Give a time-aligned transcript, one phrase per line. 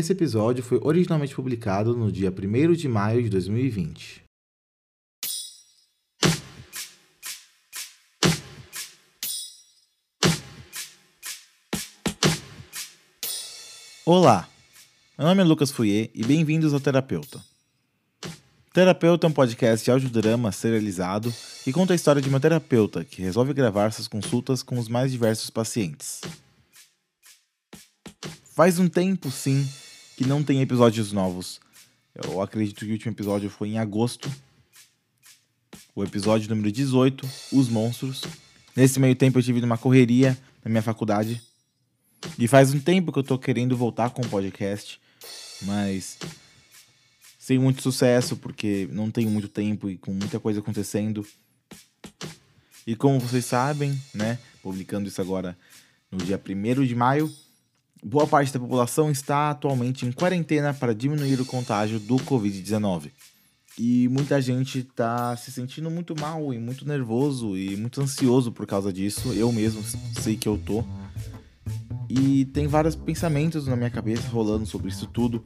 [0.00, 4.22] Esse episódio foi originalmente publicado no dia 1 de maio de 2020.
[14.06, 14.48] Olá,
[15.18, 17.38] meu nome é Lucas Fouier e bem-vindos ao Terapeuta.
[18.72, 21.30] Terapeuta é um podcast de audiodrama serializado
[21.62, 25.12] que conta a história de uma terapeuta que resolve gravar suas consultas com os mais
[25.12, 26.22] diversos pacientes.
[28.54, 29.68] Faz um tempo, sim,
[30.20, 31.62] que não tem episódios novos.
[32.14, 34.30] Eu acredito que o último episódio foi em agosto.
[35.96, 38.24] O episódio número 18, Os Monstros.
[38.76, 41.40] Nesse meio tempo eu tive uma correria na minha faculdade.
[42.38, 45.00] E faz um tempo que eu tô querendo voltar com o podcast,
[45.62, 46.18] mas
[47.38, 51.26] sem muito sucesso, porque não tenho muito tempo e com muita coisa acontecendo.
[52.86, 55.56] E como vocês sabem, né, publicando isso agora
[56.12, 57.34] no dia 1 de maio,
[58.02, 63.10] boa parte da população está atualmente em quarentena para diminuir o contágio do Covid-19.
[63.78, 68.66] E muita gente está se sentindo muito mal e muito nervoso e muito ansioso por
[68.66, 69.32] causa disso.
[69.32, 69.82] Eu mesmo
[70.20, 70.84] sei que eu tô.
[72.08, 75.44] E tem vários pensamentos na minha cabeça rolando sobre isso tudo.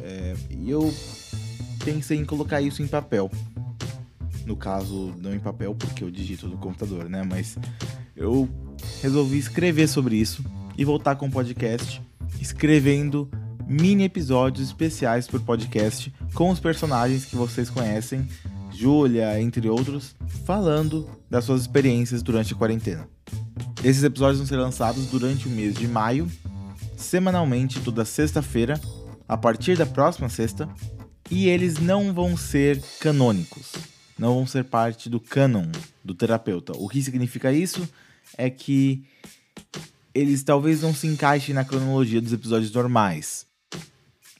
[0.00, 0.92] É, e eu
[1.84, 3.30] pensei em colocar isso em papel.
[4.44, 7.22] No caso, não em papel porque eu digito no computador, né?
[7.22, 7.58] Mas
[8.16, 8.48] eu
[9.02, 10.42] resolvi escrever sobre isso
[10.76, 12.02] e voltar com o podcast,
[12.40, 13.30] escrevendo
[13.66, 18.26] mini episódios especiais por podcast com os personagens que vocês conhecem,
[18.70, 23.08] Júlia, entre outros, falando das suas experiências durante a quarentena.
[23.82, 26.30] Esses episódios vão ser lançados durante o mês de maio,
[26.96, 28.80] semanalmente toda sexta-feira,
[29.28, 30.68] a partir da próxima sexta,
[31.30, 33.72] e eles não vão ser canônicos,
[34.18, 35.66] não vão ser parte do canon
[36.04, 36.72] do terapeuta.
[36.76, 37.88] O que significa isso
[38.36, 39.04] é que
[40.16, 43.44] eles talvez não se encaixem na cronologia dos episódios normais.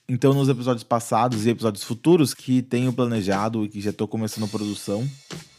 [0.09, 4.49] Então, nos episódios passados e episódios futuros que tenho planejado e que já estou começando
[4.49, 5.07] produção,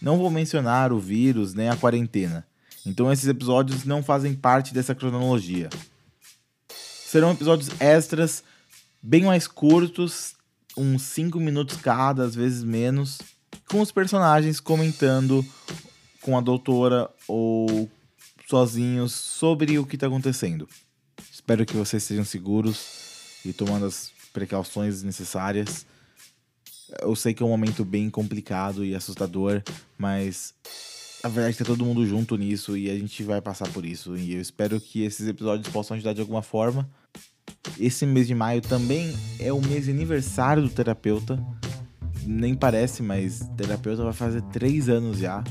[0.02, 2.48] não vou mencionar o vírus nem a quarentena.
[2.84, 5.70] Então, esses episódios não fazem parte dessa cronologia.
[6.70, 8.44] Serão episódios extras,
[9.00, 10.34] bem mais curtos,
[10.76, 13.20] uns 5 minutos cada, às vezes menos,
[13.70, 15.46] com os personagens comentando
[16.22, 17.88] com a doutora ou
[18.48, 20.68] sozinhos sobre o que está acontecendo.
[21.32, 25.86] Espero que vocês estejam seguros e tomando as precauções necessárias.
[27.02, 29.62] Eu sei que é um momento bem complicado e assustador,
[29.98, 30.54] mas
[31.22, 33.86] a verdade é que tá todo mundo junto nisso e a gente vai passar por
[33.86, 34.16] isso.
[34.16, 36.90] E eu espero que esses episódios possam ajudar de alguma forma.
[37.78, 41.38] Esse mês de maio também é o mês de aniversário do terapeuta.
[42.26, 45.44] Nem parece, mas terapeuta vai fazer três anos já.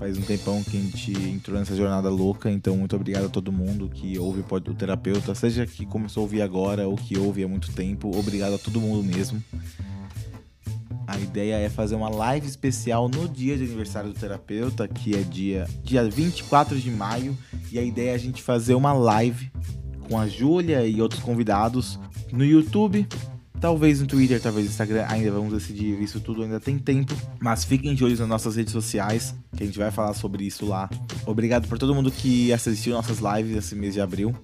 [0.00, 3.52] Faz um tempão que a gente entrou nessa jornada louca, então muito obrigado a todo
[3.52, 7.48] mundo que ouve o terapeuta, seja que começou a ouvir agora ou que ouve há
[7.48, 8.10] muito tempo.
[8.18, 9.44] Obrigado a todo mundo mesmo.
[11.06, 15.20] A ideia é fazer uma live especial no dia de aniversário do terapeuta, que é
[15.20, 17.36] dia, dia 24 de maio.
[17.70, 19.52] E a ideia é a gente fazer uma live
[20.08, 22.00] com a Júlia e outros convidados
[22.32, 23.06] no YouTube
[23.60, 26.00] Talvez no Twitter, talvez no Instagram, ainda vamos decidir.
[26.00, 27.14] Isso tudo ainda tem tempo.
[27.38, 30.64] Mas fiquem de olho nas nossas redes sociais, que a gente vai falar sobre isso
[30.64, 30.88] lá.
[31.26, 34.34] Obrigado por todo mundo que assistiu nossas lives esse mês de abril.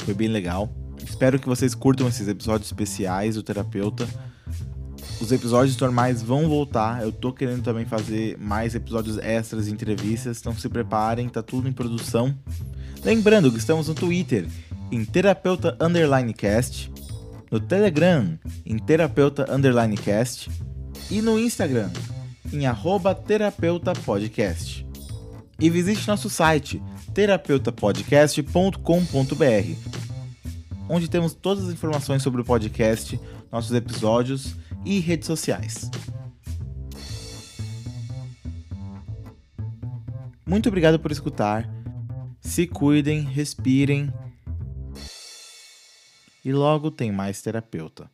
[0.00, 0.70] Foi bem legal.
[1.02, 4.06] Espero que vocês curtam esses episódios especiais do terapeuta.
[5.18, 7.02] Os episódios normais vão voltar.
[7.02, 10.40] Eu tô querendo também fazer mais episódios extras e entrevistas.
[10.40, 12.36] Então se preparem, tá tudo em produção.
[13.02, 14.46] Lembrando que estamos no Twitter,
[14.90, 16.92] em terapeuta underline cast
[17.52, 20.50] no Telegram em terapeuta underline cast
[21.10, 21.90] e no Instagram
[22.50, 24.86] em arroba terapeuta podcast.
[25.60, 26.82] E visite nosso site
[27.12, 29.76] terapeutapodcast.com.br,
[30.88, 33.20] onde temos todas as informações sobre o podcast,
[33.50, 35.90] nossos episódios e redes sociais.
[40.46, 41.68] Muito obrigado por escutar.
[42.40, 44.10] Se cuidem, respirem
[46.44, 48.10] e logo tem mais terapeuta.